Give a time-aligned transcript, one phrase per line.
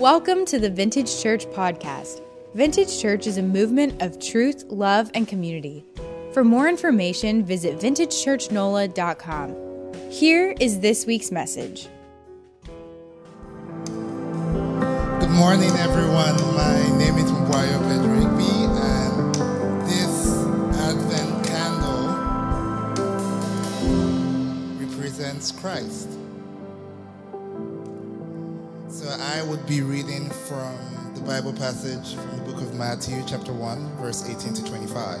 [0.00, 2.22] Welcome to the Vintage Church podcast.
[2.54, 5.84] Vintage Church is a movement of truth, love, and community.
[6.32, 10.10] For more information, visit vintagechurchnola.com.
[10.10, 11.88] Here is this week's message.
[13.84, 16.34] Good morning, everyone.
[16.56, 19.34] My name is Mbuayo Pedrigby, and
[19.84, 20.32] this
[20.80, 22.08] Advent candle
[24.80, 26.08] represents Christ.
[29.18, 30.76] I would be reading from
[31.14, 35.20] the Bible passage from the book of Matthew, chapter 1, verse 18 to 25.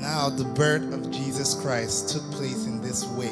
[0.00, 3.28] Now, the birth of Jesus Christ took place in this way.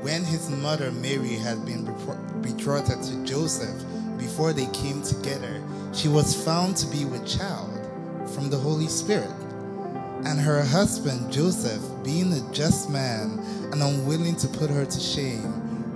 [0.00, 1.84] When his mother Mary had been
[2.40, 3.82] betrothed to Joseph,
[4.16, 5.62] before they came together,
[5.92, 7.70] she was found to be with child
[8.34, 9.28] from the Holy Spirit.
[10.24, 13.38] And her husband Joseph, being a just man
[13.72, 15.63] and unwilling to put her to shame,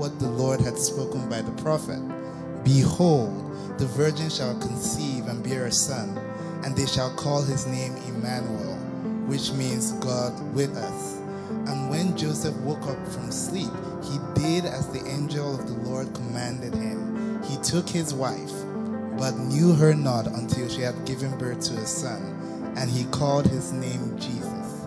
[0.00, 2.00] what the Lord had spoken by the prophet
[2.64, 6.16] Behold, the virgin shall conceive and bear a son,
[6.64, 8.76] and they shall call his name Emmanuel,
[9.26, 11.18] which means God with us.
[11.68, 13.70] And when Joseph woke up from sleep,
[14.02, 17.42] he did as the angel of the Lord commanded him.
[17.44, 18.52] He took his wife,
[19.18, 23.46] but knew her not until she had given birth to a son, and he called
[23.46, 24.86] his name Jesus.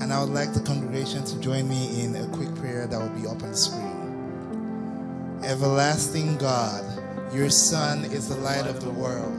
[0.00, 3.20] And I would like the congregation to join me in a quick prayer that will
[3.20, 3.97] be up on the screen.
[5.48, 6.84] Everlasting God,
[7.32, 9.34] your Son is the light of the world.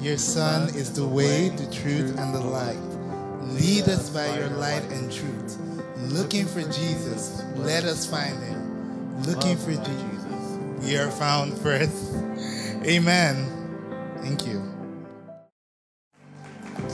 [0.00, 2.80] Your Son is the way, the truth, and the light.
[3.42, 5.58] Lead us by your light and truth.
[5.98, 9.22] Looking for Jesus, let us find him.
[9.24, 12.14] Looking for Jesus, we are found first.
[12.86, 14.16] Amen.
[14.22, 14.62] Thank you.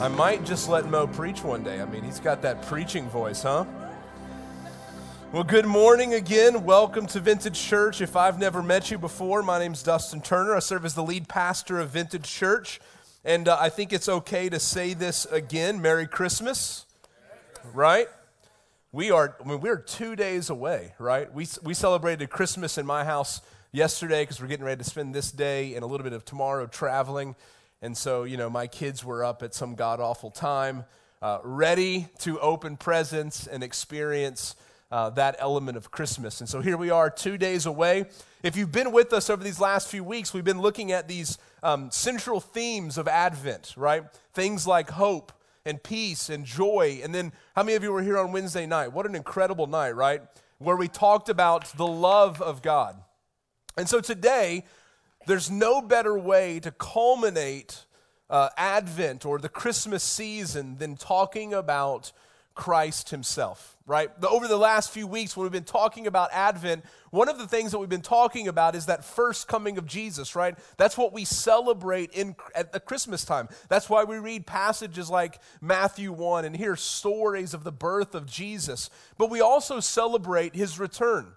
[0.01, 1.81] I might just let Mo preach one day.
[1.81, 3.65] I mean, he's got that preaching voice, huh?
[5.37, 6.65] Well, good morning again.
[6.65, 8.01] Welcome to Vintage Church.
[8.01, 10.57] If I've never met you before, my name's Dustin Turner.
[10.57, 12.81] I serve as the lead pastor of Vintage Church.
[13.23, 16.87] And uh, I think it's okay to say this again Merry Christmas,
[17.75, 18.09] right?
[18.93, 21.31] We are, I mean, we're two days away, right?
[21.31, 23.43] We, we celebrated Christmas in my house
[23.73, 26.67] yesterday because we're getting ready to spend this day and a little bit of tomorrow
[26.67, 27.37] traveling.
[27.83, 30.87] And so, you know, my kids were up at some god awful time,
[31.21, 34.55] uh, ready to open presents and experience
[34.91, 36.41] uh, that element of Christmas.
[36.41, 38.07] And so here we are, two days away.
[38.43, 41.39] If you've been with us over these last few weeks, we've been looking at these
[41.63, 44.05] um, central themes of Advent, right?
[44.33, 45.33] Things like hope
[45.65, 47.01] and peace and joy.
[47.03, 48.93] And then, how many of you were here on Wednesday night?
[48.93, 50.23] What an incredible night, right?
[50.59, 52.97] Where we talked about the love of God.
[53.77, 54.65] And so today,
[55.27, 57.85] there's no better way to culminate
[58.31, 62.13] uh, Advent or the Christmas season than talking about
[62.57, 64.11] Christ Himself, right?
[64.29, 67.71] Over the last few weeks, when we've been talking about Advent, one of the things
[67.71, 70.59] that we've been talking about is that first coming of Jesus, right?
[70.79, 73.49] That's what we celebrate in, at the Christmas time.
[73.69, 78.27] That's why we read passages like Matthew 1 and hear stories of the birth of
[78.27, 78.89] Jesus.
[79.19, 81.35] But we also celebrate His return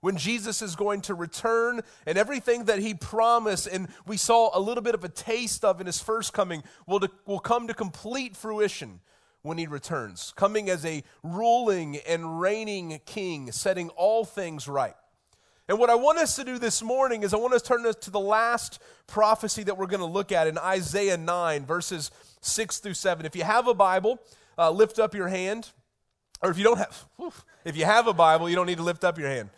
[0.00, 4.58] when Jesus is going to return and everything that he promised, and we saw a
[4.58, 7.74] little bit of a taste of in his first coming, will, to, will come to
[7.74, 8.98] complete fruition
[9.42, 14.94] when he returns, coming as a ruling and reigning king, setting all things right.
[15.68, 17.92] And what I want us to do this morning is I want us to turn
[17.92, 22.10] to the last prophecy that we're going to look at in Isaiah 9, verses
[22.40, 23.24] 6 through 7.
[23.24, 24.20] If you have a Bible,
[24.58, 25.70] uh, lift up your hand.
[26.42, 27.06] Or if you don't have,
[27.64, 29.50] if you have a Bible, you don't need to lift up your hand.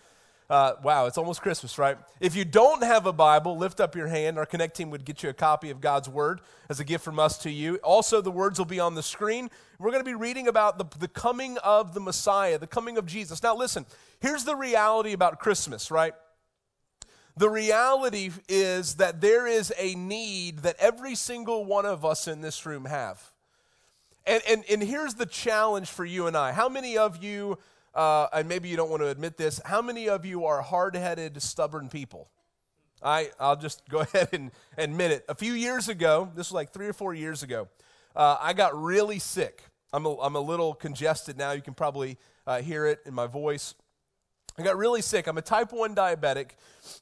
[0.50, 1.96] Uh, wow, it's almost Christmas, right?
[2.20, 4.36] If you don't have a Bible, lift up your hand.
[4.38, 7.18] Our Connect team would get you a copy of God's Word as a gift from
[7.18, 7.76] us to you.
[7.76, 9.50] Also, the words will be on the screen.
[9.78, 13.06] We're going to be reading about the, the coming of the Messiah, the coming of
[13.06, 13.42] Jesus.
[13.42, 13.86] Now, listen,
[14.20, 16.12] here's the reality about Christmas, right?
[17.38, 22.42] The reality is that there is a need that every single one of us in
[22.42, 23.30] this room have.
[24.26, 26.52] And, and, and here's the challenge for you and I.
[26.52, 27.58] How many of you
[27.94, 30.96] uh, and maybe you don't want to admit this, how many of you are hard
[30.96, 32.28] headed, stubborn people?
[33.02, 35.24] I, I'll just go ahead and admit it.
[35.28, 37.68] A few years ago, this was like three or four years ago,
[38.16, 39.62] uh, I got really sick.
[39.92, 41.52] I'm a, I'm a little congested now.
[41.52, 43.74] You can probably uh, hear it in my voice.
[44.58, 45.26] I got really sick.
[45.26, 46.50] I'm a type 1 diabetic,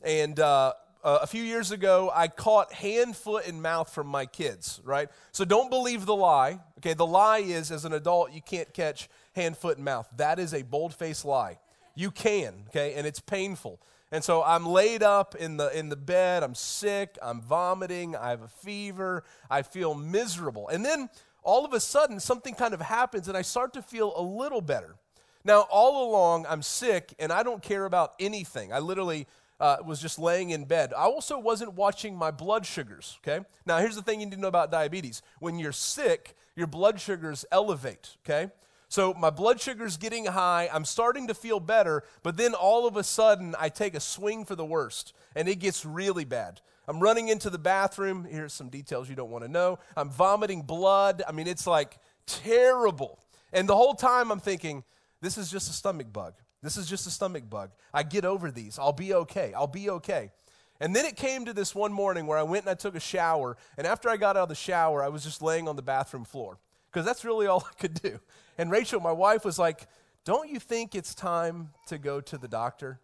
[0.03, 0.73] and uh,
[1.05, 5.09] uh, a few years ago, I caught hand, foot, and mouth from my kids, right?
[5.33, 6.61] So don't believe the lie.
[6.79, 10.08] Okay, the lie is as an adult, you can't catch hand, foot, and mouth.
[10.17, 11.58] That is a bold faced lie.
[11.94, 13.81] You can, okay, and it's painful.
[14.11, 18.31] And so I'm laid up in the in the bed, I'm sick, I'm vomiting, I
[18.31, 20.69] have a fever, I feel miserable.
[20.69, 21.08] And then
[21.43, 24.61] all of a sudden something kind of happens and I start to feel a little
[24.61, 24.96] better.
[25.44, 28.73] Now, all along I'm sick and I don't care about anything.
[28.73, 29.26] I literally
[29.58, 30.93] uh, was just laying in bed.
[30.93, 33.44] I also wasn't watching my blood sugars, okay?
[33.64, 35.23] Now, here's the thing you need to know about diabetes.
[35.38, 38.50] When you're sick, your blood sugars elevate, okay?
[38.93, 40.69] So my blood sugar's getting high.
[40.71, 44.44] I'm starting to feel better, but then all of a sudden I take a swing
[44.44, 46.61] for the worst and it gets really bad.
[46.87, 48.27] I'm running into the bathroom.
[48.31, 49.79] Here's some details you don't want to know.
[49.97, 51.23] I'm vomiting blood.
[51.27, 51.97] I mean, it's like
[52.27, 53.19] terrible.
[53.50, 54.85] And the whole time I'm thinking,
[55.23, 56.35] this is just a stomach bug.
[56.62, 57.71] This is just a stomach bug.
[57.94, 58.79] I get over these.
[58.79, 59.55] I'll be okay.
[59.55, 60.33] I'll be okay.
[60.81, 63.00] And then it came to this one morning where I went and I took a
[63.00, 63.56] shower.
[63.79, 66.27] And after I got out of the shower, I was just laying on the bathroom
[66.27, 66.59] floor
[66.93, 68.21] because that's really all I could do.
[68.58, 69.87] And Rachel, my wife, was like,
[70.25, 73.00] Don't you think it's time to go to the doctor?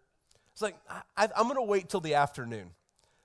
[0.53, 0.75] It's like,
[1.15, 2.71] I, am going to wait till the afternoon.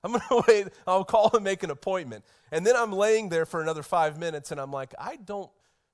[0.04, 0.68] I'm going to wait.
[0.86, 2.24] I'll call and make an appointment.
[2.52, 5.50] And then I'm laying there for another five minutes and I'm like, I don't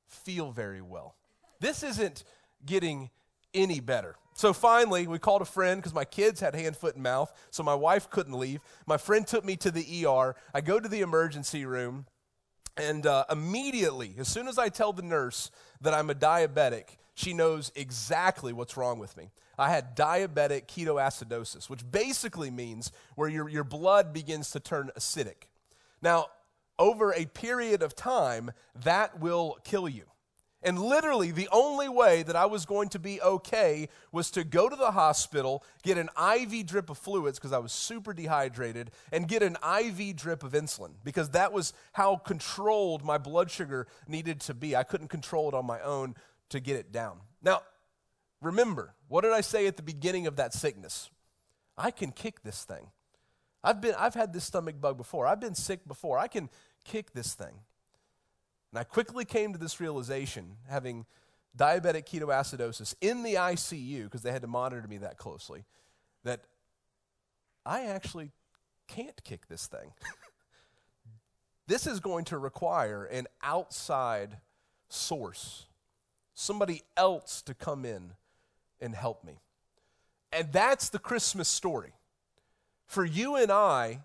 [0.06, 1.14] feel very well.
[1.60, 2.24] This isn't
[2.66, 3.10] getting
[3.54, 4.16] any better.
[4.34, 7.62] So finally, we called a friend because my kids had hand, foot, and mouth, so
[7.62, 8.60] my wife couldn't leave.
[8.86, 10.34] My friend took me to the ER.
[10.54, 12.06] I go to the emergency room,
[12.76, 15.50] and uh, immediately, as soon as I tell the nurse
[15.80, 19.30] that I'm a diabetic, she knows exactly what's wrong with me.
[19.58, 25.48] I had diabetic ketoacidosis, which basically means where your, your blood begins to turn acidic.
[26.00, 26.28] Now,
[26.78, 28.52] over a period of time,
[28.84, 30.04] that will kill you.
[30.62, 34.68] And literally, the only way that I was going to be okay was to go
[34.68, 39.26] to the hospital, get an IV drip of fluids because I was super dehydrated, and
[39.26, 44.40] get an IV drip of insulin because that was how controlled my blood sugar needed
[44.42, 44.76] to be.
[44.76, 46.14] I couldn't control it on my own
[46.50, 47.20] to get it down.
[47.42, 47.62] Now,
[48.42, 51.08] remember, what did I say at the beginning of that sickness?
[51.78, 52.88] I can kick this thing.
[53.64, 56.18] I've, been, I've had this stomach bug before, I've been sick before.
[56.18, 56.50] I can
[56.84, 57.60] kick this thing.
[58.72, 61.06] And I quickly came to this realization, having
[61.56, 65.64] diabetic ketoacidosis in the ICU, because they had to monitor me that closely,
[66.24, 66.40] that
[67.66, 68.30] I actually
[68.86, 69.92] can't kick this thing.
[71.66, 74.38] this is going to require an outside
[74.88, 75.66] source,
[76.34, 78.12] somebody else to come in
[78.80, 79.40] and help me.
[80.32, 81.92] And that's the Christmas story.
[82.86, 84.00] For you and I,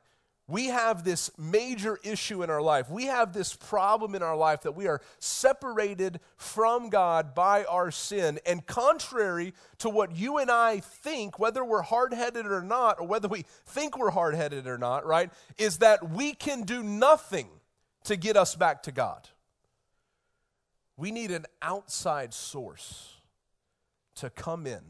[0.48, 2.88] we have this major issue in our life.
[2.90, 7.90] We have this problem in our life that we are separated from God by our
[7.90, 8.40] sin.
[8.46, 13.08] And contrary to what you and I think, whether we're hard headed or not, or
[13.08, 17.48] whether we think we're hard headed or not, right, is that we can do nothing
[18.04, 19.28] to get us back to God.
[20.96, 23.16] We need an outside source
[24.18, 24.82] to come in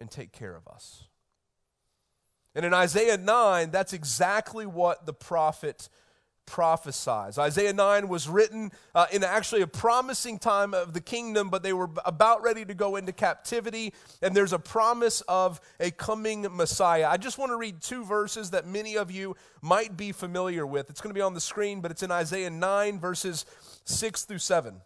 [0.00, 1.07] and take care of us.
[2.58, 5.88] And in Isaiah 9, that's exactly what the prophet
[6.44, 7.38] prophesies.
[7.38, 11.72] Isaiah 9 was written uh, in actually a promising time of the kingdom, but they
[11.72, 17.06] were about ready to go into captivity, and there's a promise of a coming Messiah.
[17.08, 20.90] I just want to read two verses that many of you might be familiar with.
[20.90, 23.46] It's going to be on the screen, but it's in Isaiah 9, verses
[23.84, 24.80] 6 through 7.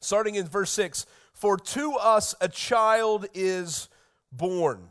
[0.00, 3.88] Starting in verse 6 For to us a child is
[4.30, 4.90] born.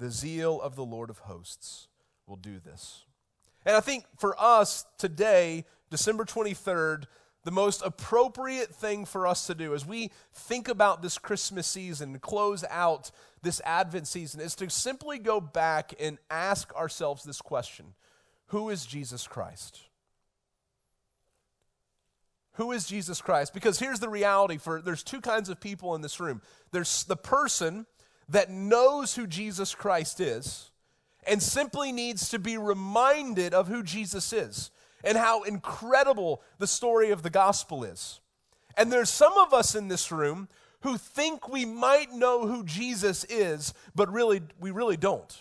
[0.00, 1.88] The zeal of the Lord of hosts
[2.26, 3.04] will do this.
[3.66, 7.04] And I think for us today, December 23rd,
[7.44, 12.12] the most appropriate thing for us to do as we think about this Christmas season
[12.12, 13.10] and close out
[13.42, 17.92] this Advent season is to simply go back and ask ourselves this question
[18.46, 19.80] Who is Jesus Christ?
[22.54, 23.52] Who is Jesus Christ?
[23.52, 26.40] Because here's the reality for there's two kinds of people in this room.
[26.72, 27.84] There's the person
[28.30, 30.70] that knows who Jesus Christ is
[31.26, 34.70] and simply needs to be reminded of who Jesus is
[35.04, 38.20] and how incredible the story of the gospel is.
[38.76, 40.48] And there's some of us in this room
[40.82, 45.38] who think we might know who Jesus is, but really, we really don't.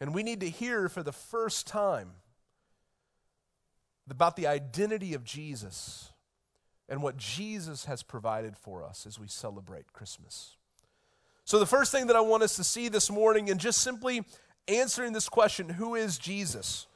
[0.00, 2.12] And we need to hear for the first time
[4.10, 6.12] about the identity of Jesus
[6.88, 10.56] and what Jesus has provided for us as we celebrate Christmas.
[11.52, 14.24] So, the first thing that I want us to see this morning, and just simply
[14.68, 16.86] answering this question who is Jesus?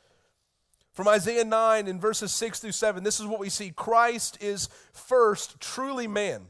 [0.95, 4.71] From Isaiah 9 in verses 6 through 7, this is what we see Christ is
[4.95, 6.47] first truly man.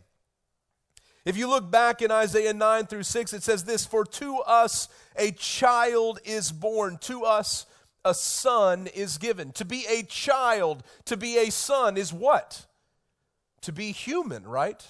[1.24, 4.88] If you look back in Isaiah 9 through 6, it says this For to us
[5.18, 7.66] a child is born, to us
[8.04, 9.50] a son is given.
[9.54, 12.66] To be a child, to be a son is what?
[13.62, 14.86] To be human, right?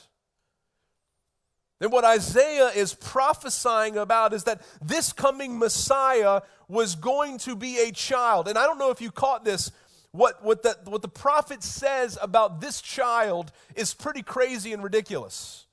[1.80, 7.78] And what Isaiah is prophesying about is that this coming Messiah was going to be
[7.78, 8.48] a child.
[8.48, 9.70] And I don't know if you caught this.
[10.12, 15.66] What, what, the, what the prophet says about this child is pretty crazy and ridiculous.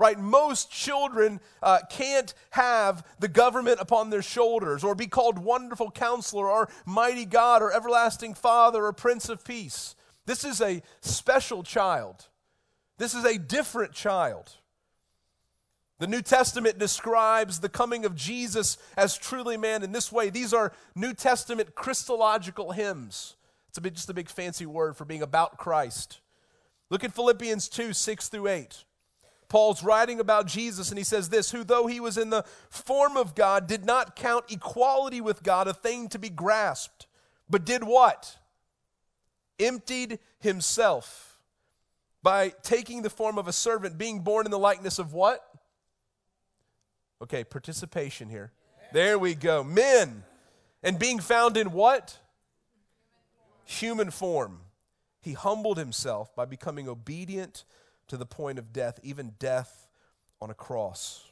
[0.00, 0.18] Right?
[0.18, 6.48] Most children uh, can't have the government upon their shoulders or be called wonderful counselor
[6.48, 9.94] or mighty God or everlasting father or prince of peace.
[10.26, 12.26] This is a special child.
[12.96, 14.56] This is a different child.
[15.98, 20.30] The New Testament describes the coming of Jesus as truly man in this way.
[20.30, 23.34] These are New Testament Christological hymns.
[23.68, 26.20] It's a just a big fancy word for being about Christ.
[26.88, 28.84] Look at Philippians 2 6 through 8.
[29.48, 33.16] Paul's writing about Jesus, and he says this Who, though he was in the form
[33.16, 37.06] of God, did not count equality with God a thing to be grasped,
[37.48, 38.38] but did what?
[39.58, 41.40] Emptied himself
[42.22, 45.47] by taking the form of a servant, being born in the likeness of what?
[47.22, 48.52] Okay, participation here.
[48.92, 49.64] There we go.
[49.64, 50.24] Men.
[50.82, 52.18] And being found in what?
[53.64, 54.60] Human form.
[55.20, 57.64] He humbled himself by becoming obedient
[58.06, 59.88] to the point of death, even death
[60.40, 61.24] on a cross.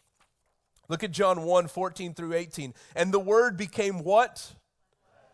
[0.89, 2.75] Look at John 1 14 through 18.
[2.95, 4.55] And the word became what?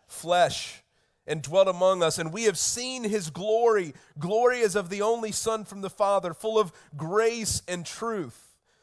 [0.07, 0.83] Flesh
[1.25, 3.93] and dwelt among us, and we have seen his glory.
[4.19, 8.52] Glory as of the only Son from the Father, full of grace and truth.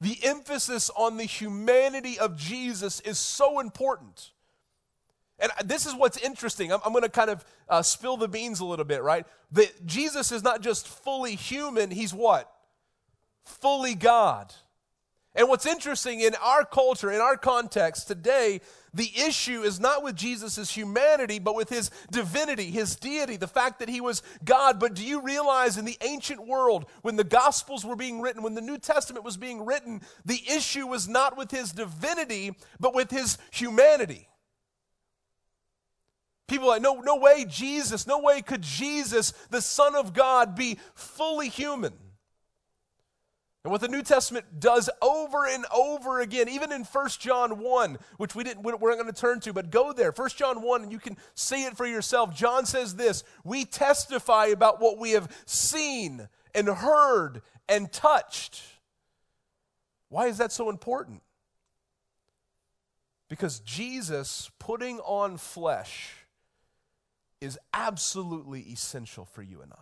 [0.00, 4.30] the emphasis on the humanity of Jesus is so important.
[5.38, 6.72] And this is what's interesting.
[6.72, 9.26] I'm, I'm going to kind of uh, spill the beans a little bit, right?
[9.52, 12.50] That Jesus is not just fully human, he's what?
[13.44, 14.52] Fully God.
[15.34, 18.60] And what's interesting in our culture, in our context today,
[18.92, 23.78] the issue is not with Jesus' humanity, but with his divinity, his deity, the fact
[23.78, 24.80] that he was God.
[24.80, 28.54] But do you realize in the ancient world, when the Gospels were being written, when
[28.54, 33.10] the New Testament was being written, the issue was not with his divinity, but with
[33.10, 34.26] his humanity?
[36.48, 40.78] People like, no, no way, Jesus, no way could Jesus, the Son of God, be
[40.94, 41.92] fully human.
[43.62, 47.98] And what the New Testament does over and over again, even in 1 John 1,
[48.16, 50.12] which we didn't, we're not going to turn to, but go there.
[50.12, 52.34] 1 John 1, and you can see it for yourself.
[52.34, 58.62] John says this We testify about what we have seen and heard and touched.
[60.08, 61.22] Why is that so important?
[63.28, 66.14] Because Jesus putting on flesh
[67.40, 69.76] is absolutely essential for you and I.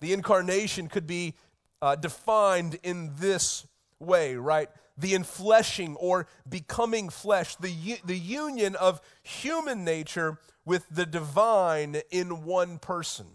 [0.00, 1.34] The incarnation could be
[1.80, 3.66] uh, defined in this
[3.98, 4.68] way, right?
[4.96, 12.44] The enfleshing or becoming flesh, the, the union of human nature with the divine in
[12.44, 13.26] one person.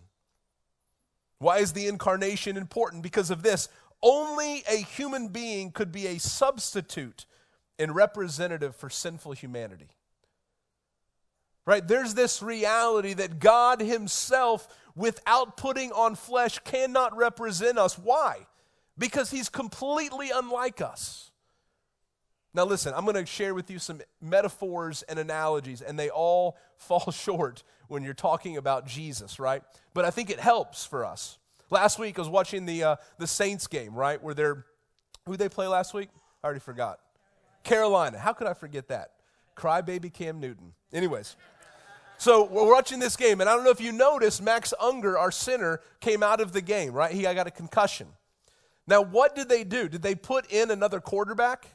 [1.39, 3.03] Why is the incarnation important?
[3.03, 3.69] Because of this.
[4.01, 7.25] Only a human being could be a substitute
[7.79, 9.89] and representative for sinful humanity.
[11.65, 11.85] Right?
[11.85, 17.97] There's this reality that God Himself without putting on flesh cannot represent us.
[17.97, 18.45] Why?
[18.97, 21.31] Because he's completely unlike us.
[22.55, 26.57] Now, listen, I'm going to share with you some metaphors and analogies, and they all
[26.77, 29.63] fall short when you're talking about Jesus, right?
[29.93, 31.39] But I think it helps for us.
[31.69, 34.21] Last week, I was watching the, uh, the Saints game, right?
[34.21, 34.65] Where they're,
[35.25, 36.09] who they play last week?
[36.43, 36.99] I already forgot.
[37.63, 38.19] Carolina.
[38.19, 39.11] How could I forget that?
[39.55, 40.73] Crybaby Cam Newton.
[40.91, 41.35] Anyways.
[42.17, 45.31] So we're watching this game, and I don't know if you noticed, Max Unger, our
[45.31, 47.11] center, came out of the game, right?
[47.11, 48.07] He got a concussion.
[48.87, 49.89] Now, what did they do?
[49.89, 51.67] Did they put in another quarterback?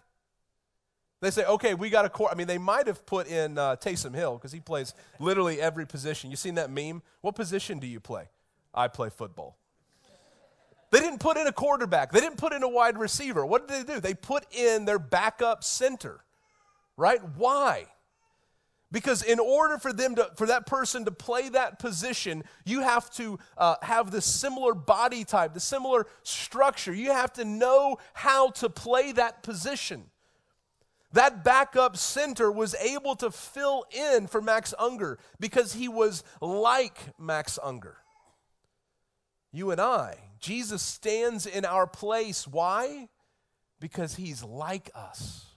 [1.21, 2.31] They say, okay, we got a.
[2.31, 5.87] I mean, they might have put in uh, Taysom Hill because he plays literally every
[5.87, 6.31] position.
[6.31, 7.03] You seen that meme?
[7.23, 8.29] What position do you play?
[8.73, 9.57] I play football.
[10.91, 12.13] They didn't put in a quarterback.
[12.13, 13.45] They didn't put in a wide receiver.
[13.45, 14.01] What did they do?
[14.01, 16.21] They put in their backup center,
[16.97, 17.21] right?
[17.37, 17.87] Why?
[18.91, 23.11] Because in order for them to, for that person to play that position, you have
[23.13, 26.95] to uh, have the similar body type, the similar structure.
[26.95, 30.05] You have to know how to play that position.
[31.13, 36.99] That backup center was able to fill in for Max Unger because he was like
[37.19, 37.99] Max Unger.
[39.53, 42.47] You and I, Jesus stands in our place.
[42.47, 43.09] Why?
[43.81, 45.48] Because he's like us.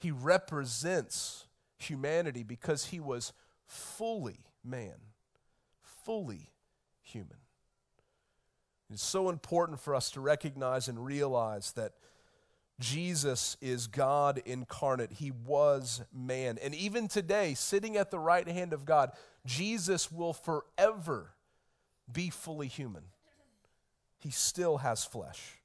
[0.00, 1.46] He represents
[1.78, 3.32] humanity because he was
[3.66, 4.96] fully man,
[5.82, 6.50] fully
[7.02, 7.36] human.
[8.90, 11.92] It's so important for us to recognize and realize that
[12.80, 15.12] Jesus is God incarnate.
[15.12, 16.58] He was man.
[16.62, 19.12] And even today, sitting at the right hand of God,
[19.44, 21.34] Jesus will forever
[22.10, 23.04] be fully human.
[24.18, 25.59] He still has flesh.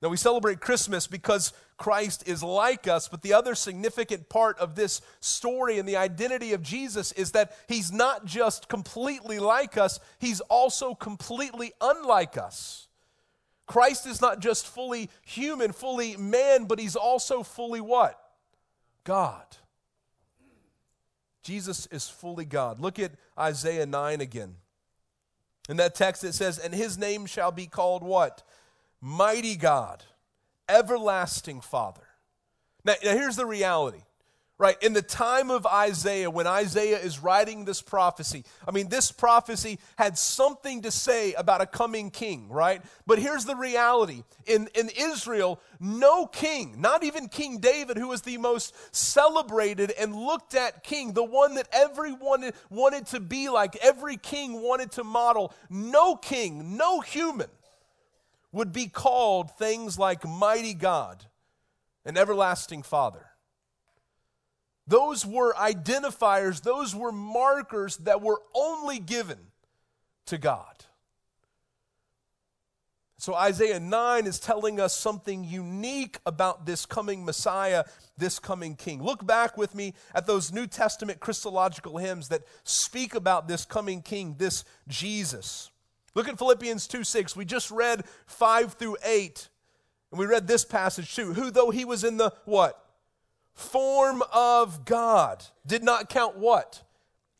[0.00, 4.76] Now, we celebrate Christmas because Christ is like us, but the other significant part of
[4.76, 9.98] this story and the identity of Jesus is that he's not just completely like us,
[10.18, 12.86] he's also completely unlike us.
[13.66, 18.18] Christ is not just fully human, fully man, but he's also fully what?
[19.04, 19.44] God.
[21.42, 22.80] Jesus is fully God.
[22.80, 24.56] Look at Isaiah 9 again.
[25.68, 28.42] In that text, it says, And his name shall be called what?
[29.00, 30.02] Mighty God,
[30.68, 32.02] everlasting Father.
[32.84, 34.02] Now, now here's the reality
[34.58, 34.80] right?
[34.82, 39.78] In the time of Isaiah, when Isaiah is writing this prophecy, I mean, this prophecy
[39.96, 42.82] had something to say about a coming king, right?
[43.06, 48.22] But here's the reality in, in Israel, no king, not even King David, who was
[48.22, 53.76] the most celebrated and looked at king, the one that everyone wanted to be like,
[53.76, 57.48] every king wanted to model, no king, no human
[58.52, 61.24] would be called things like mighty God
[62.04, 63.26] and everlasting Father.
[64.86, 69.38] Those were identifiers, those were markers that were only given
[70.26, 70.84] to God.
[73.20, 77.84] So Isaiah 9 is telling us something unique about this coming Messiah,
[78.16, 79.02] this coming King.
[79.02, 84.02] Look back with me at those New Testament Christological hymns that speak about this coming
[84.02, 85.70] King, this Jesus.
[86.14, 87.36] Look at Philippians 2 6.
[87.36, 89.48] We just read 5 through 8.
[90.10, 91.34] And we read this passage too.
[91.34, 92.84] Who, though he was in the what?
[93.58, 96.82] form of God did not count what?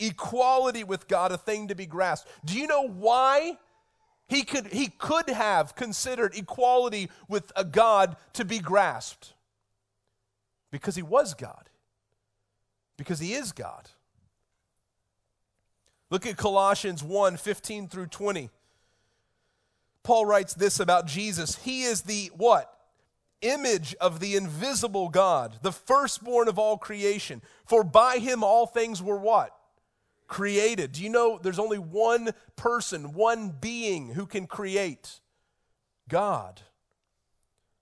[0.00, 2.28] Equality with God a thing to be grasped.
[2.44, 3.56] Do you know why?
[4.28, 9.34] He could, he could have considered equality with a God to be grasped.
[10.70, 11.70] Because he was God.
[12.96, 13.88] Because he is God.
[16.10, 18.50] Look at Colossians 1 15 through 20.
[20.02, 21.56] Paul writes this about Jesus.
[21.56, 22.72] He is the what?
[23.42, 27.42] image of the invisible God, the firstborn of all creation.
[27.64, 29.54] For by him all things were what?
[30.26, 30.92] Created.
[30.92, 35.20] Do you know there's only one person, one being who can create?
[36.08, 36.62] God.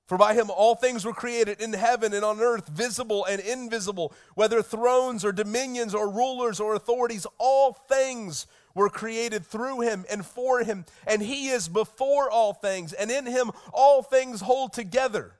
[0.07, 4.13] For by him all things were created in heaven and on earth, visible and invisible,
[4.35, 8.47] whether thrones or dominions or rulers or authorities, all things
[8.77, 10.85] were created through him and for him.
[11.05, 15.33] And he is before all things, and in him all things hold together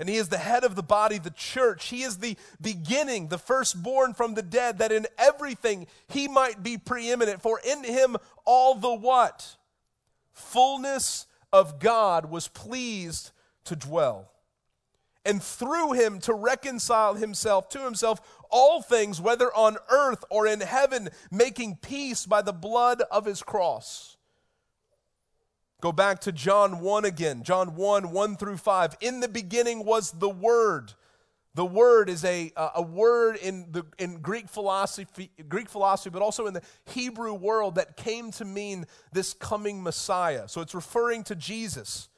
[0.00, 1.88] and he is the head of the body, the church.
[1.88, 6.78] He is the beginning, the firstborn from the dead, that in everything he might be
[6.78, 7.42] preeminent.
[7.42, 9.56] For in him all the what?
[10.32, 13.32] Fullness of God was pleased
[13.64, 14.32] to dwell.
[15.26, 20.60] And through him to reconcile himself to himself all things, whether on earth or in
[20.60, 24.16] heaven, making peace by the blood of his cross.
[25.80, 27.42] Go back to John 1 again.
[27.42, 28.96] John 1, 1 through 5.
[29.00, 30.92] In the beginning was the Word.
[31.54, 36.46] The word is a, a word in, the, in Greek, philosophy, Greek philosophy, but also
[36.46, 40.46] in the Hebrew world that came to mean this coming Messiah.
[40.46, 42.08] So it's referring to Jesus.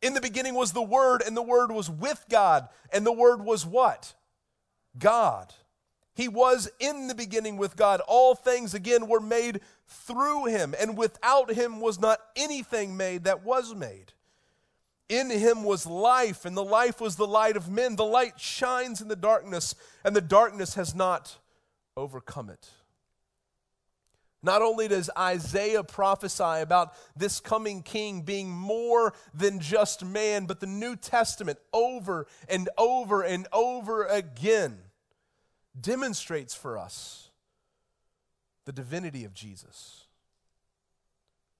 [0.00, 3.44] In the beginning was the Word, and the Word was with God, and the Word
[3.44, 4.14] was what?
[4.98, 5.54] God.
[6.14, 8.00] He was in the beginning with God.
[8.06, 13.44] All things, again, were made through him, and without him was not anything made that
[13.44, 14.12] was made.
[15.08, 17.96] In him was life, and the life was the light of men.
[17.96, 21.38] The light shines in the darkness, and the darkness has not
[21.96, 22.70] overcome it.
[24.42, 30.60] Not only does Isaiah prophesy about this coming king being more than just man, but
[30.60, 34.78] the New Testament over and over and over again
[35.80, 37.30] demonstrates for us
[38.64, 40.04] the divinity of Jesus.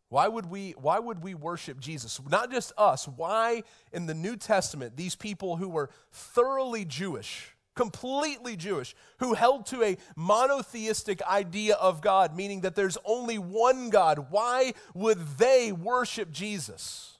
[0.09, 2.21] Why would we why would we worship Jesus?
[2.29, 8.57] Not just us, why in the New Testament these people who were thoroughly Jewish completely
[8.57, 14.27] Jewish, who held to a monotheistic idea of God, meaning that there's only one God,
[14.31, 17.19] why would they worship Jesus?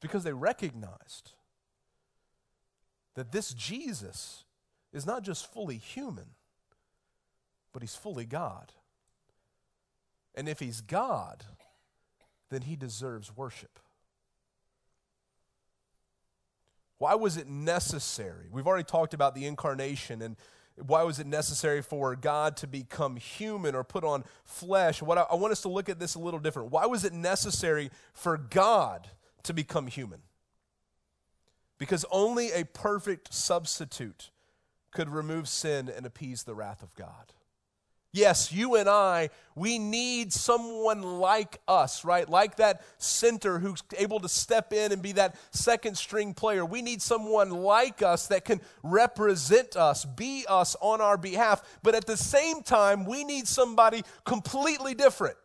[0.00, 1.32] Because they recognized
[3.18, 4.44] that this Jesus
[4.92, 6.26] is not just fully human,
[7.72, 8.72] but he's fully God.
[10.34, 11.44] And if he's God,
[12.50, 13.80] then he deserves worship.
[16.98, 18.46] Why was it necessary?
[18.50, 20.36] We've already talked about the incarnation and
[20.76, 25.02] why was it necessary for God to become human or put on flesh?
[25.02, 26.70] What I, I, want us to look at this a little different.
[26.70, 29.08] Why was it necessary for God
[29.42, 30.20] to become human?
[31.78, 34.30] Because only a perfect substitute
[34.90, 37.32] could remove sin and appease the wrath of God.
[38.12, 42.26] Yes, you and I, we need someone like us, right?
[42.26, 46.64] Like that center who's able to step in and be that second string player.
[46.64, 51.62] We need someone like us that can represent us, be us on our behalf.
[51.82, 55.36] But at the same time, we need somebody completely different.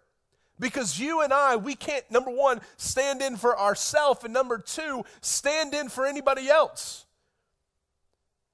[0.59, 5.03] Because you and I, we can't, number one, stand in for ourselves, and number two,
[5.21, 7.05] stand in for anybody else.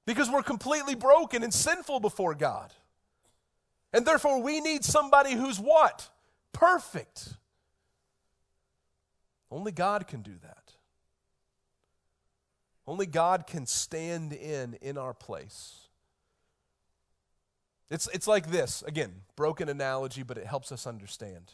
[0.05, 2.71] Because we're completely broken and sinful before God.
[3.93, 6.09] And therefore, we need somebody who's what?
[6.53, 7.33] Perfect.
[9.51, 10.73] Only God can do that.
[12.88, 15.89] Only God can stand in in our place.
[17.89, 21.53] It's, it's like this again, broken analogy, but it helps us understand.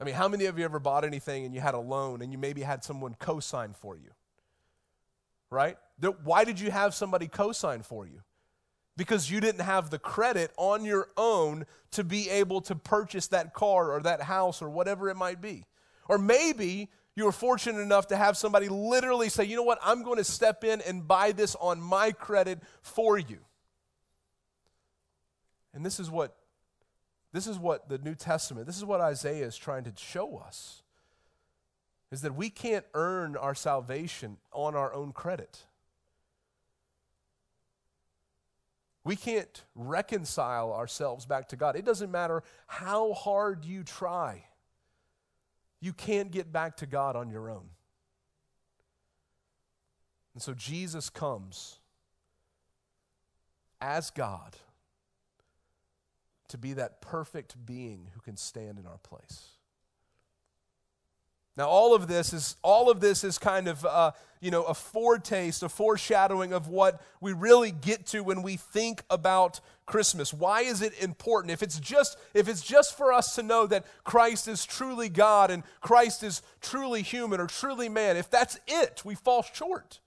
[0.00, 2.32] I mean, how many of you ever bought anything and you had a loan and
[2.32, 4.10] you maybe had someone co sign for you?
[5.50, 5.76] Right?
[6.24, 8.22] Why did you have somebody co sign for you?
[9.00, 13.54] because you didn't have the credit on your own to be able to purchase that
[13.54, 15.64] car or that house or whatever it might be.
[16.06, 20.02] Or maybe you were fortunate enough to have somebody literally say, you know what, I'm
[20.02, 23.38] going to step in and buy this on my credit for you.
[25.72, 26.36] And this is what
[27.32, 30.82] this is what the New Testament, this is what Isaiah is trying to show us.
[32.10, 35.64] Is that we can't earn our salvation on our own credit.
[39.04, 41.76] We can't reconcile ourselves back to God.
[41.76, 44.44] It doesn't matter how hard you try,
[45.80, 47.68] you can't get back to God on your own.
[50.34, 51.80] And so Jesus comes
[53.80, 54.56] as God
[56.50, 59.48] to be that perfect being who can stand in our place.
[61.56, 64.74] Now, all of this is all of this is kind of uh, you know a
[64.74, 70.32] foretaste, a foreshadowing of what we really get to when we think about Christmas.
[70.32, 71.50] Why is it important?
[71.50, 75.50] If it's just if it's just for us to know that Christ is truly God
[75.50, 80.00] and Christ is truly human or truly man, if that's it, we fall short.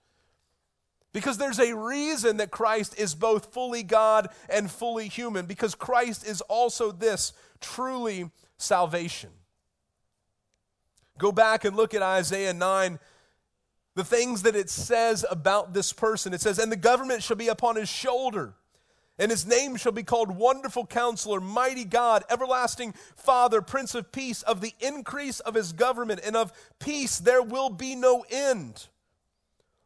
[1.14, 6.26] Because there's a reason that Christ is both fully God and fully human, because Christ
[6.26, 9.30] is also this truly salvation.
[11.16, 12.98] Go back and look at Isaiah 9,
[13.94, 16.34] the things that it says about this person.
[16.34, 18.54] It says, And the government shall be upon his shoulder,
[19.16, 24.42] and his name shall be called Wonderful Counselor, Mighty God, Everlasting Father, Prince of Peace.
[24.42, 28.88] Of the increase of his government and of peace there will be no end.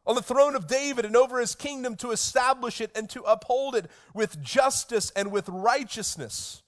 [0.09, 3.75] On the throne of David and over his kingdom to establish it and to uphold
[3.75, 6.63] it with justice and with righteousness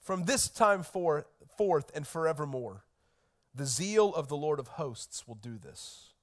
[0.00, 1.26] from this time forth,
[1.58, 2.82] forth and forevermore.
[3.54, 6.14] The zeal of the Lord of hosts will do this.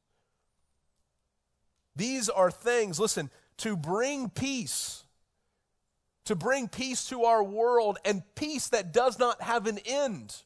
[1.96, 5.04] These are things, listen, to bring peace,
[6.26, 10.38] to bring peace to our world and peace that does not have an end,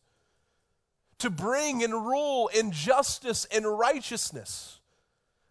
[1.19, 4.81] to bring and rule in justice and righteousness.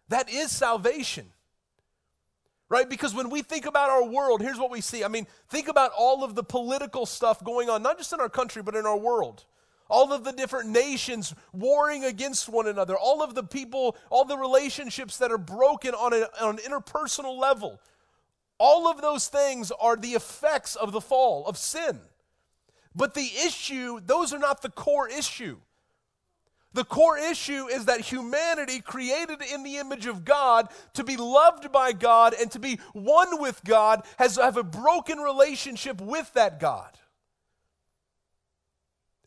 [0.09, 1.27] That is salvation.
[2.69, 2.89] Right?
[2.89, 5.03] Because when we think about our world, here's what we see.
[5.03, 8.29] I mean, think about all of the political stuff going on, not just in our
[8.29, 9.45] country, but in our world
[9.89, 14.37] all of the different nations warring against one another, all of the people, all the
[14.37, 17.79] relationships that are broken on, a, on an interpersonal level.
[18.57, 21.99] All of those things are the effects of the fall, of sin.
[22.95, 25.57] But the issue, those are not the core issue.
[26.73, 31.71] The core issue is that humanity, created in the image of God, to be loved
[31.71, 36.59] by God and to be one with God, has have a broken relationship with that
[36.59, 36.91] God.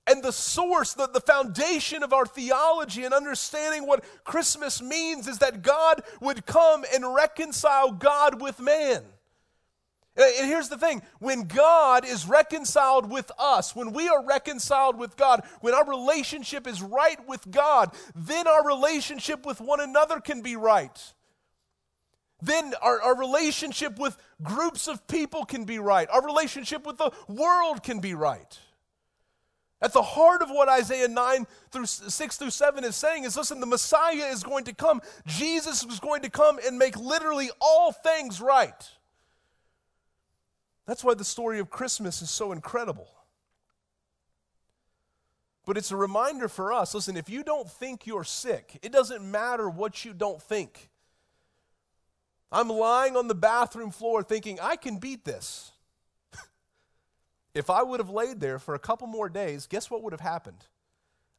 [0.06, 5.38] And the source, the, the foundation of our theology and understanding what Christmas means is
[5.38, 9.04] that God would come and reconcile God with man.
[10.20, 14.98] Uh, and here's the thing when God is reconciled with us, when we are reconciled
[14.98, 20.20] with God, when our relationship is right with God, then our relationship with one another
[20.20, 21.14] can be right.
[22.42, 26.08] Then our, our relationship with groups of people can be right.
[26.10, 28.58] Our relationship with the world can be right.
[29.82, 33.60] At the heart of what Isaiah 9 through 6 through 7 is saying is listen,
[33.60, 35.00] the Messiah is going to come.
[35.26, 38.90] Jesus is going to come and make literally all things right.
[40.90, 43.06] That's why the story of Christmas is so incredible.
[45.64, 49.22] But it's a reminder for us listen, if you don't think you're sick, it doesn't
[49.22, 50.90] matter what you don't think.
[52.50, 55.70] I'm lying on the bathroom floor thinking, I can beat this.
[57.54, 60.20] if I would have laid there for a couple more days, guess what would have
[60.20, 60.66] happened?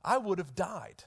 [0.02, 1.04] I would have died.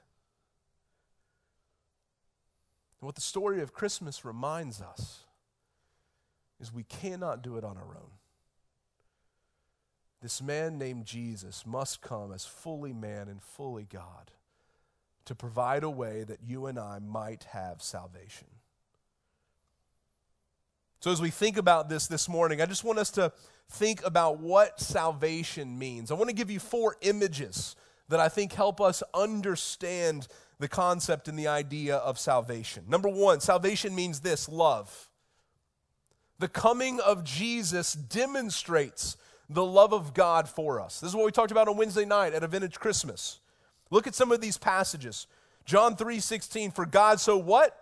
[3.00, 5.20] And what the story of Christmas reminds us
[6.60, 8.10] is we cannot do it on our own
[10.24, 14.30] this man named Jesus must come as fully man and fully God
[15.26, 18.48] to provide a way that you and I might have salvation.
[21.00, 23.32] So, as we think about this this morning, I just want us to
[23.68, 26.10] think about what salvation means.
[26.10, 27.76] I want to give you four images
[28.08, 30.26] that I think help us understand
[30.58, 32.84] the concept and the idea of salvation.
[32.88, 35.10] Number one, salvation means this love.
[36.38, 41.00] The coming of Jesus demonstrates the love of God for us.
[41.00, 43.40] This is what we talked about on Wednesday night at a vintage Christmas.
[43.90, 45.26] Look at some of these passages.
[45.64, 47.78] John 3 16, for God so what?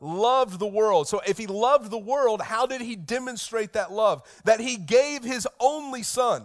[0.00, 1.08] Loved the world.
[1.08, 4.22] So if he loved the world, how did he demonstrate that love?
[4.44, 6.44] That he gave his only son,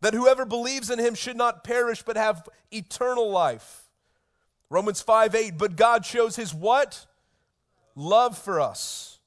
[0.00, 3.82] that whoever believes in him should not perish but have eternal life.
[4.70, 7.06] Romans 5 8, but God shows his what?
[7.94, 9.18] Love for us.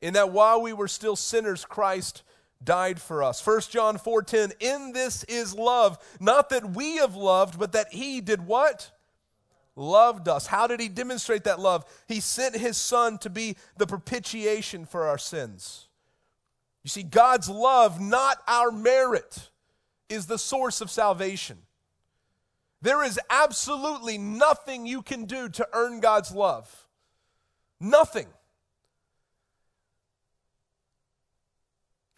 [0.00, 2.22] In that while we were still sinners, Christ
[2.62, 3.40] died for us.
[3.40, 8.20] 1 John 4:10 In this is love, not that we have loved, but that he
[8.20, 8.90] did what?
[9.76, 10.46] Loved us.
[10.46, 11.84] How did he demonstrate that love?
[12.06, 15.88] He sent his son to be the propitiation for our sins.
[16.82, 19.50] You see God's love, not our merit,
[20.08, 21.58] is the source of salvation.
[22.82, 26.88] There is absolutely nothing you can do to earn God's love.
[27.78, 28.26] Nothing.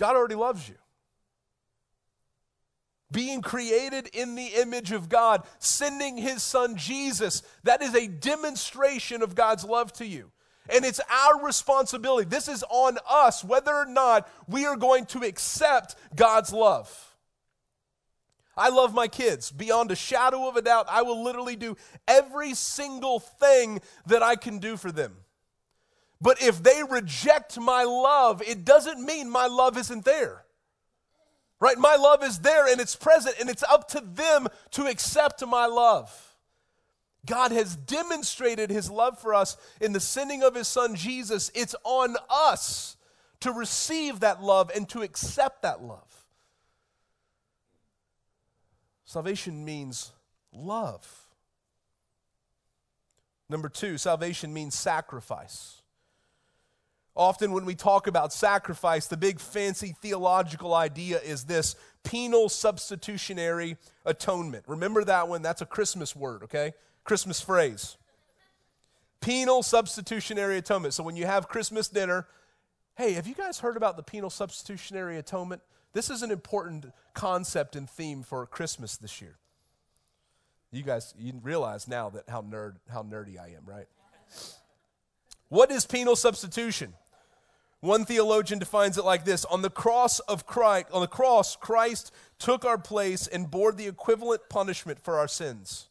[0.03, 0.75] God already loves you.
[3.13, 9.23] Being created in the image of God, sending his son Jesus, that is a demonstration
[9.23, 10.33] of God's love to you.
[10.69, 12.29] And it's our responsibility.
[12.29, 17.15] This is on us whether or not we are going to accept God's love.
[18.57, 20.87] I love my kids beyond a shadow of a doubt.
[20.91, 21.77] I will literally do
[22.09, 25.19] every single thing that I can do for them.
[26.23, 30.45] But if they reject my love, it doesn't mean my love isn't there.
[31.59, 31.77] Right?
[31.77, 35.67] My love is there and it's present, and it's up to them to accept my
[35.67, 36.37] love.
[37.27, 41.51] God has demonstrated his love for us in the sending of his son Jesus.
[41.55, 42.97] It's on us
[43.41, 46.25] to receive that love and to accept that love.
[49.05, 50.13] Salvation means
[50.53, 51.27] love.
[53.49, 55.82] Number two, salvation means sacrifice.
[57.15, 63.77] Often, when we talk about sacrifice, the big fancy theological idea is this penal substitutionary
[64.07, 64.65] atonement.
[64.67, 65.43] Remember that one?
[65.43, 66.73] That's a Christmas word, okay?
[67.05, 67.99] Christmas phrase.
[69.21, 70.95] Penal substitutionary atonement.
[70.95, 72.27] So, when you have Christmas dinner,
[72.97, 75.61] hey, have you guys heard about the penal substitutionary atonement?
[75.93, 79.37] This is an important concept and theme for Christmas this year.
[80.71, 83.87] You guys, you realize now that how nerd, how nerdy I am, right?
[85.51, 86.95] What is penal substitution?
[87.83, 92.13] One theologian defines it like this: On the cross of Christ, on the cross, Christ
[92.39, 95.89] took our place and bore the equivalent punishment for our sins,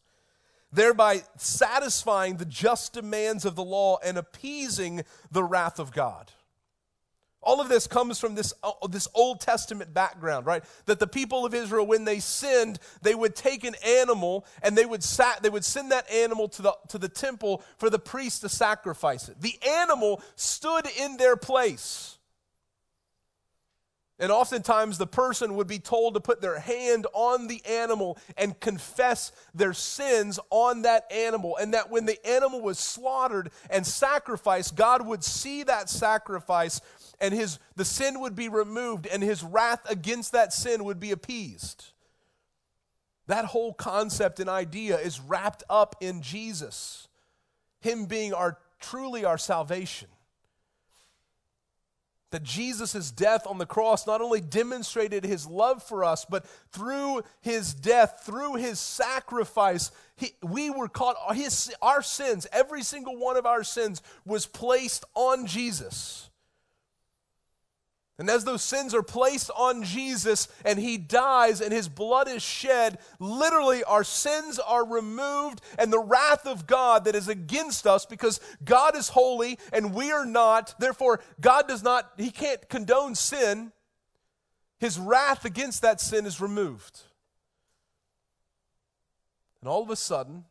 [0.72, 6.32] thereby satisfying the just demands of the law and appeasing the wrath of God.
[7.44, 10.64] All of this comes from this, uh, this Old Testament background, right?
[10.86, 14.86] That the people of Israel, when they sinned, they would take an animal and they
[14.86, 18.42] would, sa- they would send that animal to the, to the temple for the priest
[18.42, 19.42] to sacrifice it.
[19.42, 22.20] The animal stood in their place.
[24.22, 28.58] And oftentimes the person would be told to put their hand on the animal and
[28.60, 31.58] confess their sins on that animal.
[31.58, 36.82] And that when the animal was slaughtered and sacrificed, God would see that sacrifice
[37.22, 41.12] and his, the sin would be removed and his wrath against that sin would be
[41.12, 41.92] appeased.
[43.28, 47.08] That whole concept and idea is wrapped up in Jesus,
[47.80, 50.10] Him being our truly our salvation
[52.32, 57.22] that Jesus' death on the cross not only demonstrated his love for us, but through
[57.42, 63.36] his death, through his sacrifice, he, we were caught, his, our sins, every single one
[63.36, 66.30] of our sins was placed on Jesus.
[68.22, 72.44] And as those sins are placed on Jesus and he dies and his blood is
[72.44, 78.06] shed, literally our sins are removed and the wrath of God that is against us
[78.06, 80.76] because God is holy and we are not.
[80.78, 83.72] Therefore, God does not, he can't condone sin.
[84.80, 87.00] His wrath against that sin is removed.
[89.62, 90.46] And all of a sudden,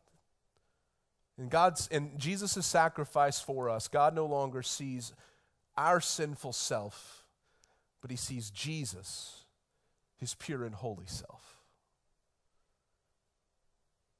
[1.37, 5.13] in God's in Jesus' sacrifice for us, God no longer sees
[5.77, 7.20] our sinful self
[8.01, 9.45] but he sees Jesus,
[10.17, 11.57] his pure and holy self.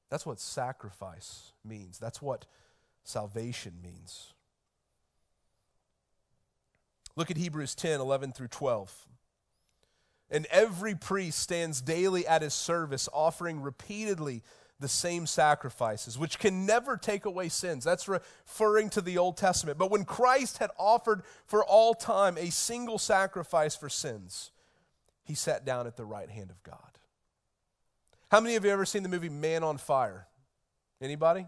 [0.09, 1.97] That's what sacrifice means.
[1.97, 2.45] That's what
[3.03, 4.33] salvation means.
[7.15, 9.07] Look at Hebrews 10 11 through 12.
[10.29, 14.43] And every priest stands daily at his service, offering repeatedly
[14.81, 17.83] the same sacrifices, which can never take away sins.
[17.85, 19.77] That's referring to the Old Testament.
[19.77, 24.51] But when Christ had offered for all time a single sacrifice for sins,
[25.23, 26.77] he sat down at the right hand of God.
[28.29, 30.27] How many of you ever seen the movie Man on Fire?
[31.01, 31.45] Anybody?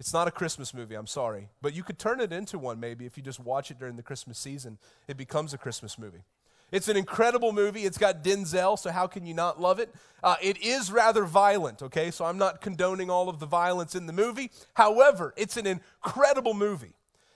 [0.00, 1.48] It's not a Christmas movie, I'm sorry.
[1.60, 4.02] But you could turn it into one maybe if you just watch it during the
[4.02, 4.78] Christmas season.
[5.08, 6.22] It becomes a Christmas movie.
[6.70, 7.84] It's an incredible movie.
[7.84, 9.94] It's got Denzel, so how can you not love it?
[10.22, 12.10] Uh, it is rather violent, okay?
[12.10, 14.50] So I'm not condoning all of the violence in the movie.
[14.74, 16.94] However, it's an incredible movie.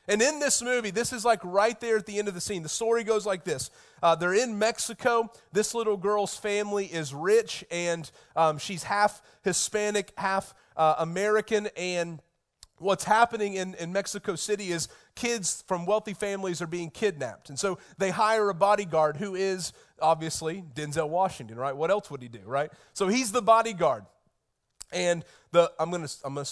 [0.09, 2.63] And in this movie, this is like right there at the end of the scene.
[2.63, 3.71] The story goes like this
[4.03, 5.31] uh, They're in Mexico.
[5.53, 12.21] This little girl's family is rich, and um, she's half Hispanic, half uh, American, and
[12.79, 17.49] what's happening in, in Mexico City is kids from wealthy families are being kidnapped.
[17.49, 21.77] And so they hire a bodyguard who is obviously Denzel Washington, right?
[21.77, 22.71] What else would he do, right?
[22.93, 24.05] So he's the bodyguard.
[24.93, 26.47] And the, I'm going to I'm gonna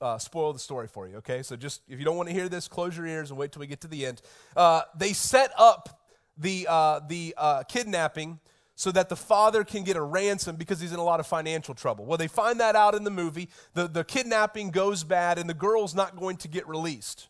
[0.00, 1.42] uh, spoil the story for you, okay?
[1.42, 3.60] So just if you don't want to hear this, close your ears and wait till
[3.60, 4.20] we get to the end.
[4.56, 6.02] Uh, they set up
[6.36, 8.40] the, uh, the uh, kidnapping
[8.74, 11.74] so that the father can get a ransom because he's in a lot of financial
[11.74, 12.04] trouble.
[12.04, 13.48] Well, they find that out in the movie.
[13.74, 17.28] The, the kidnapping goes bad, and the girl's not going to get released.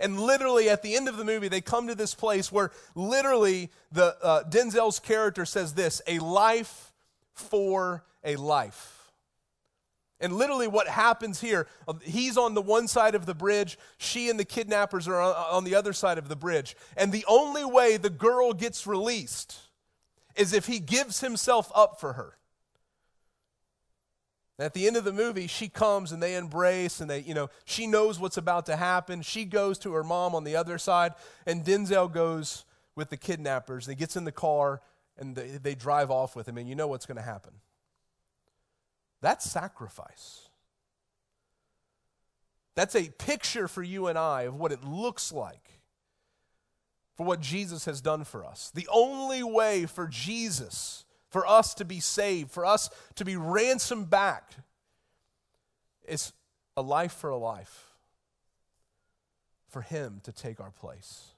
[0.00, 3.70] And literally, at the end of the movie, they come to this place where literally
[3.92, 6.92] the uh, Denzel's character says this: "A life
[7.34, 9.12] for a life."
[10.20, 14.28] And literally, what happens here, uh, he's on the one side of the bridge, she
[14.28, 16.76] and the kidnappers are on the other side of the bridge.
[16.96, 19.58] And the only way the girl gets released
[20.36, 22.36] is if he gives himself up for her.
[24.62, 27.48] At the end of the movie, she comes and they embrace and they, you know,
[27.64, 29.22] she knows what's about to happen.
[29.22, 31.14] She goes to her mom on the other side,
[31.46, 33.86] and Denzel goes with the kidnappers.
[33.86, 34.82] And he gets in the car
[35.16, 37.52] and they, they drive off with him, and you know what's going to happen.
[39.20, 40.48] That's sacrifice.
[42.74, 45.80] That's a picture for you and I of what it looks like
[47.16, 48.70] for what Jesus has done for us.
[48.74, 54.10] The only way for Jesus, for us to be saved, for us to be ransomed
[54.10, 54.52] back,
[56.02, 56.32] It's
[56.76, 57.86] a life for a life,
[59.68, 61.28] for Him to take our place.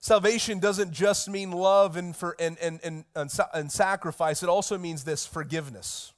[0.00, 5.04] Salvation doesn't just mean love and, for, and, and, and, and, sacrifice, it also means
[5.04, 6.12] this forgiveness.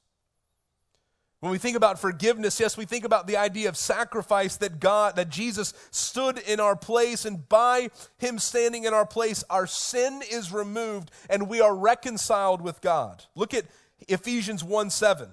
[1.41, 5.15] When we think about forgiveness, yes, we think about the idea of sacrifice that God,
[5.17, 10.21] that Jesus stood in our place, and by him standing in our place, our sin
[10.31, 13.25] is removed and we are reconciled with God.
[13.35, 13.65] Look at
[14.07, 15.29] Ephesians 1 7.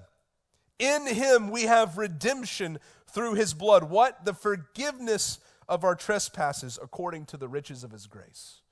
[0.79, 3.85] In him we have redemption through his blood.
[3.85, 4.25] What?
[4.25, 5.39] The forgiveness
[5.69, 8.62] of our trespasses according to the riches of his grace.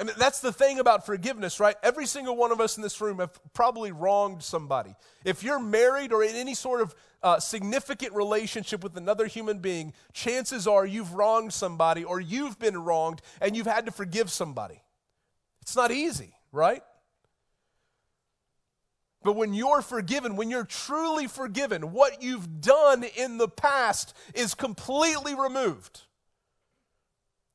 [0.00, 1.76] That's the thing about forgiveness, right?
[1.82, 4.94] Every single one of us in this room have probably wronged somebody.
[5.24, 9.92] If you're married or in any sort of uh, significant relationship with another human being,
[10.14, 14.82] chances are you've wronged somebody or you've been wronged and you've had to forgive somebody.
[15.60, 16.82] It's not easy, right?
[19.22, 24.54] But when you're forgiven, when you're truly forgiven, what you've done in the past is
[24.54, 26.00] completely removed.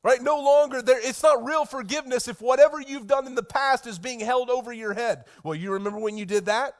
[0.05, 0.21] Right?
[0.21, 3.97] No longer there it's not real forgiveness if whatever you've done in the past is
[3.97, 5.23] being held over your head.
[5.43, 6.75] Well, you remember when you did that?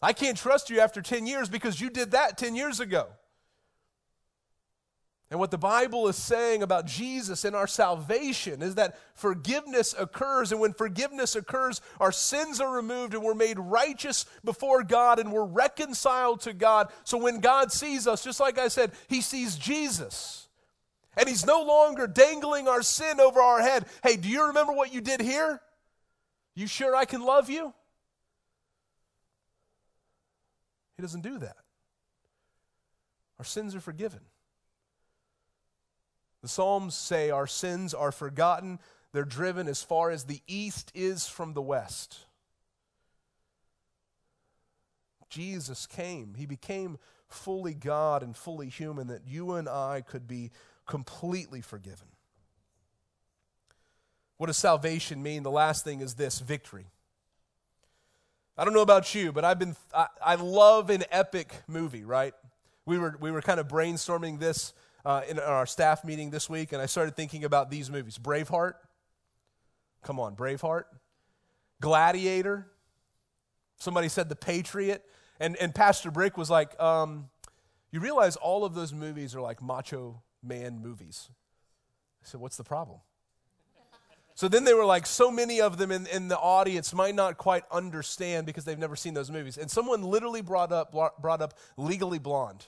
[0.00, 3.08] I can't trust you after 10 years because you did that 10 years ago.
[5.30, 10.52] And what the Bible is saying about Jesus and our salvation is that forgiveness occurs.
[10.52, 15.30] And when forgiveness occurs, our sins are removed and we're made righteous before God and
[15.30, 16.88] we're reconciled to God.
[17.04, 20.45] So when God sees us, just like I said, He sees Jesus.
[21.16, 23.86] And he's no longer dangling our sin over our head.
[24.02, 25.60] Hey, do you remember what you did here?
[26.54, 27.72] You sure I can love you?
[30.96, 31.56] He doesn't do that.
[33.38, 34.20] Our sins are forgiven.
[36.42, 38.78] The Psalms say our sins are forgotten,
[39.12, 42.18] they're driven as far as the east is from the west.
[45.28, 46.34] Jesus came.
[46.36, 46.98] He became
[47.28, 50.50] fully God and fully human that you and I could be
[50.86, 52.08] completely forgiven.
[54.36, 55.42] What does salvation mean?
[55.42, 56.86] The last thing is this victory.
[58.58, 62.34] I don't know about you, but I've been I, I love an epic movie, right?
[62.86, 64.72] We were we were kind of brainstorming this
[65.04, 68.74] uh, in our staff meeting this week, and I started thinking about these movies: Braveheart.
[70.02, 70.84] Come on, Braveheart.
[71.80, 72.66] Gladiator.
[73.78, 75.04] Somebody said The Patriot,
[75.38, 77.28] and and Pastor Brick was like, um,
[77.90, 81.28] "You realize all of those movies are like macho man movies.
[82.22, 83.00] I said, What's the problem?
[84.36, 87.38] So then they were like, so many of them in, in the audience might not
[87.38, 89.56] quite understand because they've never seen those movies.
[89.56, 92.66] And someone literally brought up, brought up Legally Blonde.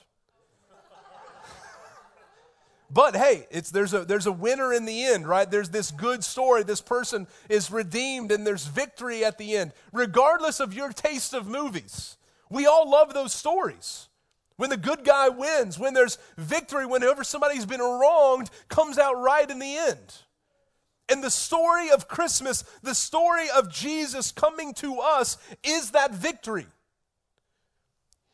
[2.89, 5.49] but hey, it's, there's, a, there's a winner in the end, right?
[5.49, 6.63] There's this good story.
[6.63, 11.45] This person is redeemed and there's victory at the end, regardless of your taste of
[11.45, 12.17] movies.
[12.49, 14.08] We all love those stories
[14.59, 19.49] when the good guy wins, when there's victory, whenever somebody's been wronged, comes out right
[19.49, 20.17] in the end.
[21.07, 26.65] And the story of Christmas, the story of Jesus coming to us, is that victory.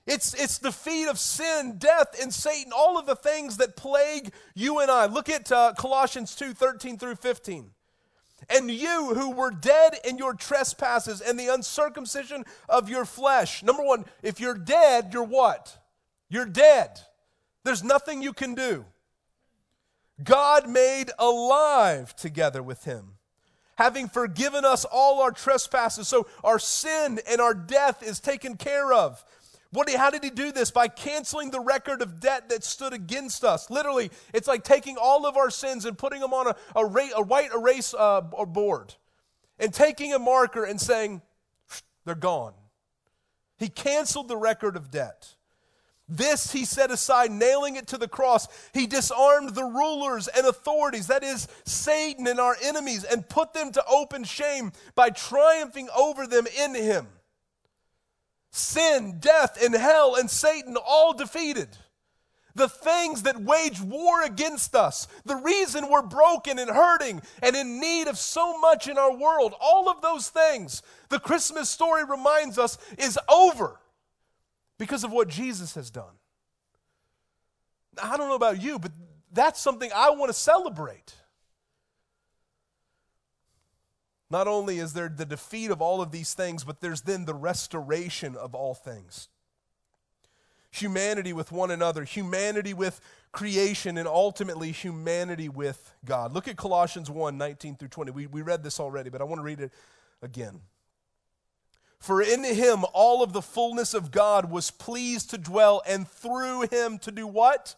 [0.07, 4.33] It's, it's the defeat of sin, death, and Satan, all of the things that plague
[4.55, 5.05] you and I.
[5.05, 7.69] Look at uh, Colossians 2 13 through 15.
[8.49, 13.61] And you who were dead in your trespasses and the uncircumcision of your flesh.
[13.61, 15.77] Number one, if you're dead, you're what?
[16.29, 16.99] You're dead.
[17.63, 18.85] There's nothing you can do.
[20.23, 23.13] God made alive together with him,
[23.77, 26.07] having forgiven us all our trespasses.
[26.07, 29.23] So our sin and our death is taken care of.
[29.71, 30.71] What, how did he do this?
[30.71, 33.69] By canceling the record of debt that stood against us.
[33.69, 37.09] Literally, it's like taking all of our sins and putting them on a, a, ra-
[37.15, 38.95] a white erase uh, board
[39.59, 41.21] and taking a marker and saying,
[42.05, 42.53] they're gone.
[43.57, 45.35] He canceled the record of debt.
[46.07, 48.47] This he set aside, nailing it to the cross.
[48.73, 53.71] He disarmed the rulers and authorities, that is, Satan and our enemies, and put them
[53.71, 57.07] to open shame by triumphing over them in him.
[58.51, 61.69] Sin, death, and hell and Satan all defeated.
[62.53, 67.81] The things that wage war against us, the reason we're broken and hurting and in
[67.81, 72.57] need of so much in our world, all of those things, the Christmas story reminds
[72.57, 73.79] us, is over
[74.77, 76.19] because of what Jesus has done.
[78.01, 78.91] I don't know about you, but
[79.31, 81.15] that's something I want to celebrate.
[84.29, 87.33] Not only is there the defeat of all of these things, but there's then the
[87.33, 89.29] restoration of all things.
[90.71, 92.99] Humanity with one another, humanity with
[93.31, 96.33] creation, and ultimately humanity with God.
[96.33, 98.11] Look at Colossians 1 19 through 20.
[98.11, 99.71] We, we read this already, but I want to read it
[100.21, 100.59] again.
[101.99, 106.67] For in him all of the fullness of God was pleased to dwell, and through
[106.67, 107.75] him to do what?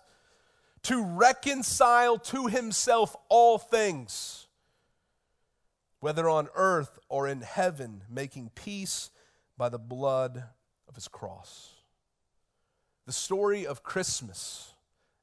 [0.84, 4.48] To reconcile to himself all things,
[6.00, 9.10] whether on earth or in heaven, making peace
[9.58, 10.44] by the blood
[10.88, 11.74] of his cross.
[13.06, 14.74] The story of Christmas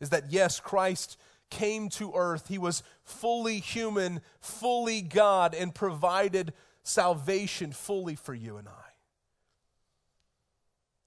[0.00, 1.18] is that, yes, Christ
[1.50, 2.48] came to earth.
[2.48, 8.83] He was fully human, fully God, and provided salvation fully for you and I.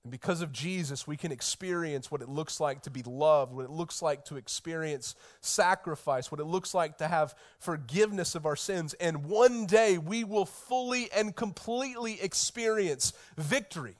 [0.07, 3.65] And because of Jesus, we can experience what it looks like to be loved, what
[3.65, 8.55] it looks like to experience sacrifice, what it looks like to have forgiveness of our
[8.55, 8.93] sins.
[9.01, 13.97] And one day we will fully and completely experience victory.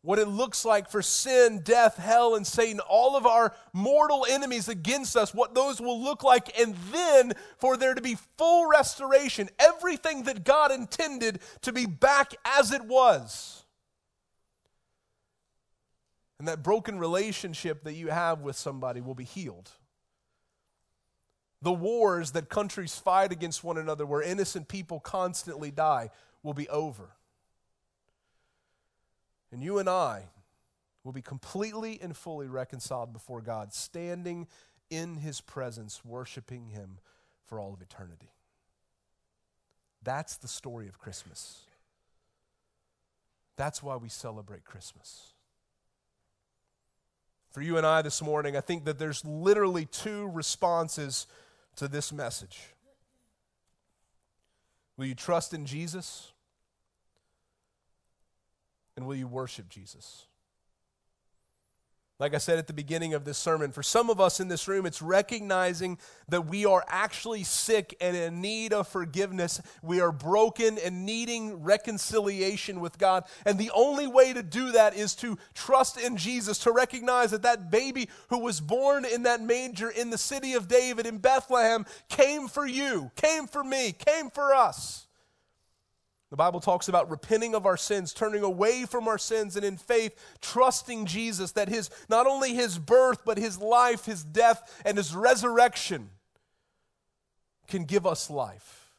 [0.00, 4.70] What it looks like for sin, death, hell, and Satan, all of our mortal enemies
[4.70, 9.50] against us, what those will look like, and then for there to be full restoration,
[9.58, 13.66] everything that God intended to be back as it was.
[16.38, 19.70] And that broken relationship that you have with somebody will be healed.
[21.60, 26.10] the wars that countries fight against one another, where innocent people constantly die,
[26.42, 27.10] will be over.
[29.50, 30.24] And you and I
[31.02, 34.46] will be completely and fully reconciled before God, standing
[34.90, 36.98] in His presence, worshiping Him
[37.46, 38.30] for all of eternity.
[40.02, 41.62] That's the story of Christmas.
[43.56, 45.32] That's why we celebrate Christmas.
[47.58, 51.26] For you and I this morning, I think that there's literally two responses
[51.74, 52.60] to this message.
[54.96, 56.30] Will you trust in Jesus?
[58.96, 60.26] And will you worship Jesus?
[62.20, 64.66] Like I said at the beginning of this sermon, for some of us in this
[64.66, 65.98] room, it's recognizing
[66.28, 69.62] that we are actually sick and in need of forgiveness.
[69.82, 73.22] We are broken and needing reconciliation with God.
[73.46, 77.42] And the only way to do that is to trust in Jesus, to recognize that
[77.42, 81.86] that baby who was born in that manger in the city of David in Bethlehem
[82.08, 85.07] came for you, came for me, came for us.
[86.30, 89.78] The Bible talks about repenting of our sins, turning away from our sins, and in
[89.78, 94.98] faith trusting Jesus that his not only his birth, but his life, his death, and
[94.98, 96.10] his resurrection
[97.66, 98.90] can give us life.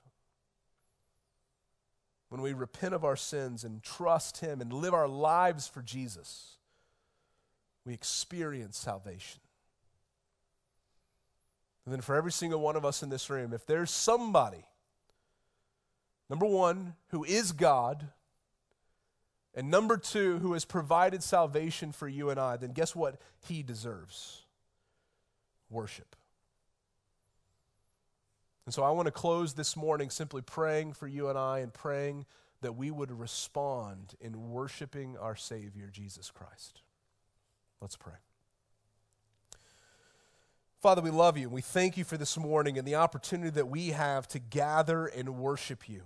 [2.30, 6.57] When we repent of our sins and trust him and live our lives for Jesus,
[7.86, 9.41] we experience salvation.
[11.86, 14.63] And then for every single one of us in this room, if there's somebody
[16.30, 18.09] Number one, who is God.
[19.55, 23.63] And number two, who has provided salvation for you and I, then guess what he
[23.63, 24.43] deserves?
[25.69, 26.15] Worship.
[28.65, 31.73] And so I want to close this morning simply praying for you and I and
[31.73, 32.27] praying
[32.61, 36.82] that we would respond in worshiping our Savior, Jesus Christ.
[37.82, 38.13] Let's pray.
[40.80, 43.89] Father, we love you we thank you for this morning and the opportunity that we
[43.89, 46.03] have to gather and worship you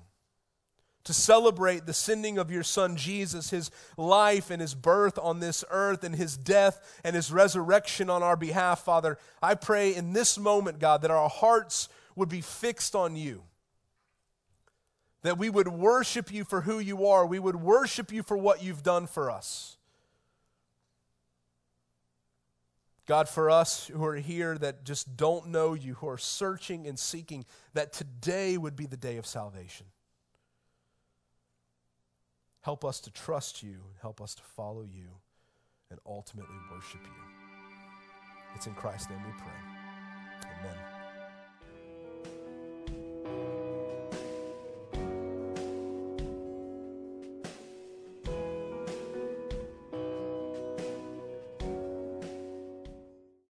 [1.03, 5.63] to celebrate the sending of your son Jesus, his life and his birth on this
[5.69, 9.17] earth, and his death and his resurrection on our behalf, Father.
[9.41, 13.43] I pray in this moment, God, that our hearts would be fixed on you.
[15.23, 17.25] That we would worship you for who you are.
[17.25, 19.77] We would worship you for what you've done for us.
[23.05, 26.97] God, for us who are here that just don't know you, who are searching and
[26.97, 29.85] seeking, that today would be the day of salvation.
[32.63, 35.09] Help us to trust you, help us to follow you,
[35.91, 37.23] and ultimately worship you.
[38.55, 40.49] It's in Christ's name we pray.
[40.59, 40.92] Amen.